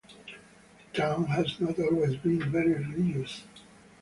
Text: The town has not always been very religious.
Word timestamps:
The 0.03 0.97
town 0.99 1.25
has 1.25 1.59
not 1.59 1.77
always 1.79 2.15
been 2.15 2.51
very 2.51 2.73
religious. 2.73 3.43